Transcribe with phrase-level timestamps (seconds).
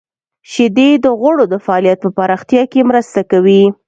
[0.51, 3.63] •شیدې د غړو د فعالیت په پراختیا کې مرسته کوي.